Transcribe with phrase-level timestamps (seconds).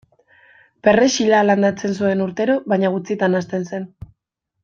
[0.87, 3.87] Perrexila landatzen zuen urtero baina gutxitan hazten zen.